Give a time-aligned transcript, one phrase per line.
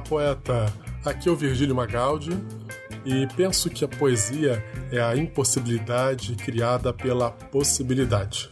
[0.00, 0.72] Poeta!
[1.04, 2.30] Aqui é o Virgílio Magaldi
[3.04, 8.50] e penso que a poesia é a impossibilidade criada pela possibilidade.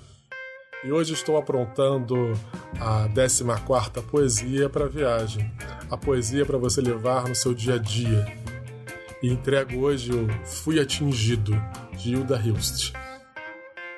[0.85, 2.33] E hoje estou aprontando
[2.78, 3.44] a 14
[4.10, 5.51] poesia para viagem,
[5.90, 8.26] a poesia para você levar no seu dia a dia.
[9.22, 11.53] E entrego hoje o Fui Atingido,
[11.97, 12.92] de Hilda Hilst.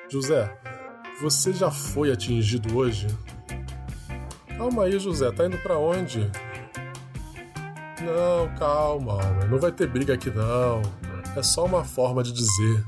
[0.09, 0.57] José,
[1.21, 3.07] você já foi atingido hoje?
[4.57, 6.31] Calma aí, José, tá indo para onde?
[7.99, 10.83] Não, calma, homem, não vai ter briga aqui não.
[11.35, 12.85] É só uma forma de dizer.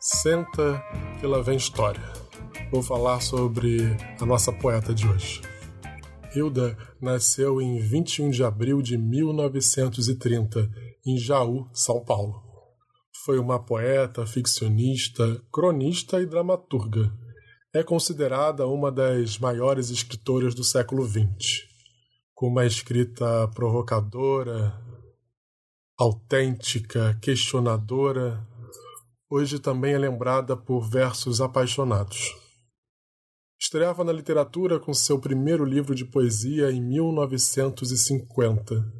[0.00, 0.82] Senta
[1.20, 2.02] que lá vem história.
[2.72, 5.42] Vou falar sobre a nossa poeta de hoje.
[6.34, 10.70] Hilda nasceu em 21 de abril de 1930,
[11.06, 12.42] em Jaú, São Paulo.
[13.26, 17.12] Foi uma poeta, ficcionista, cronista e dramaturga.
[17.74, 21.69] É considerada uma das maiores escritoras do século XX
[22.40, 24.72] com uma escrita provocadora,
[25.98, 28.48] autêntica, questionadora,
[29.28, 32.34] hoje também é lembrada por versos apaixonados.
[33.60, 38.90] Estreava na literatura com seu primeiro livro de poesia em 1950,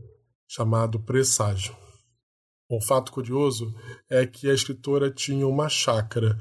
[0.46, 1.74] chamado Presságio.
[2.70, 3.74] Um fato curioso
[4.10, 6.38] é que a escritora tinha uma chácara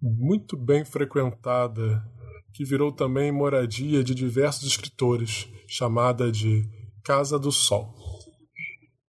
[0.00, 2.00] muito bem frequentada
[2.52, 6.68] que virou também moradia de diversos escritores, chamada de
[7.04, 7.94] Casa do Sol.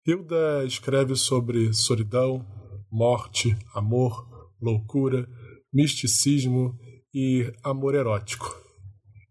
[0.06, 2.46] Hilda escreve sobre solidão,
[2.90, 4.26] morte, amor,
[4.60, 5.28] loucura,
[5.72, 6.78] misticismo
[7.12, 8.54] e amor erótico.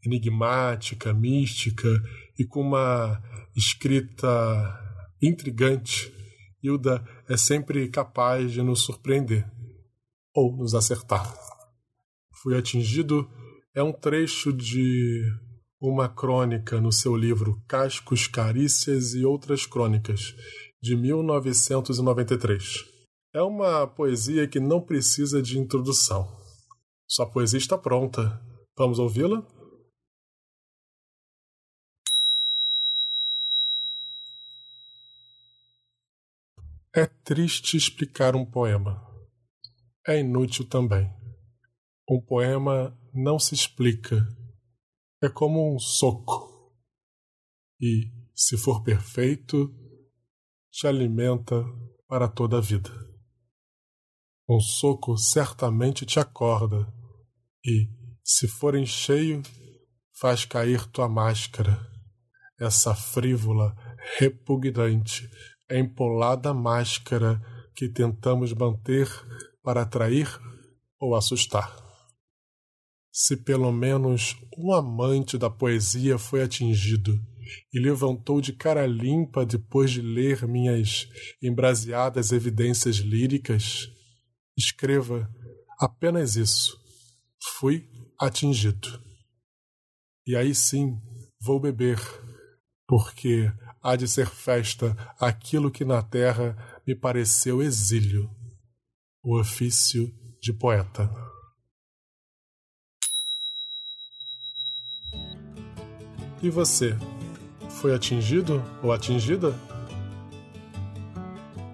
[0.05, 1.87] Enigmática, mística
[2.37, 3.21] e com uma
[3.55, 4.27] escrita
[5.21, 6.13] intrigante,
[6.61, 9.49] Hilda é sempre capaz de nos surpreender
[10.33, 11.33] ou nos acertar.
[12.41, 13.29] Fui atingido
[13.75, 15.21] é um trecho de
[15.81, 20.33] uma crônica no seu livro Cascos, Carícias e Outras Crônicas,
[20.81, 22.85] de 1993.
[23.33, 26.25] É uma poesia que não precisa de introdução.
[27.05, 28.41] Sua poesia está pronta.
[28.77, 29.45] Vamos ouvi-la?
[36.95, 39.05] É triste explicar um poema.
[40.07, 41.11] É inútil também.
[42.09, 44.27] Um poema não se explica.
[45.23, 46.73] É como um soco.
[47.79, 49.73] E, se for perfeito,
[50.69, 51.63] te alimenta
[52.07, 52.91] para toda a vida.
[54.47, 56.93] Um soco certamente te acorda
[57.65, 57.89] e,
[58.23, 59.41] se for em cheio,
[60.19, 61.79] faz cair tua máscara,
[62.59, 63.75] essa frívola,
[64.19, 65.29] repugnante,
[65.69, 67.41] empolada máscara
[67.75, 69.07] que tentamos manter
[69.63, 70.27] para atrair
[70.99, 71.84] ou assustar.
[73.17, 77.17] Se pelo menos um amante da poesia foi atingido
[77.73, 81.07] e levantou de cara limpa depois de ler minhas
[81.41, 83.89] embraseadas evidências líricas,
[84.57, 85.33] escreva
[85.79, 86.77] apenas isso.
[87.57, 87.89] Fui
[88.19, 89.01] atingido.
[90.27, 90.99] E aí sim
[91.39, 91.97] vou beber,
[92.85, 93.49] porque
[93.81, 98.29] há de ser festa aquilo que na terra me pareceu exílio,
[99.23, 101.09] o ofício de poeta.
[106.45, 106.95] E você?
[107.81, 109.55] Foi atingido ou atingida?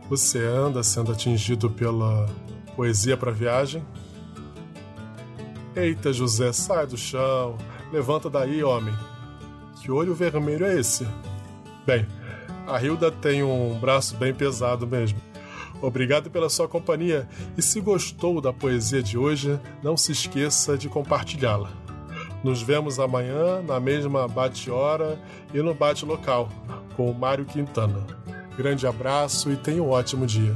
[0.09, 2.29] Você anda sendo atingido pela
[2.73, 3.83] poesia para viagem?
[5.75, 7.57] Eita, José, sai do chão.
[7.91, 8.95] Levanta daí, homem.
[9.81, 11.05] Que olho vermelho é esse?
[11.85, 12.07] Bem,
[12.65, 15.19] a Hilda tem um braço bem pesado mesmo.
[15.81, 17.27] Obrigado pela sua companhia
[17.57, 21.80] e se gostou da poesia de hoje, não se esqueça de compartilhá-la.
[22.43, 25.19] Nos vemos amanhã na mesma bate-hora
[25.53, 26.49] e no bate-local
[26.95, 28.05] com o Mário Quintana.
[28.57, 30.55] Grande abraço e tenha um ótimo dia.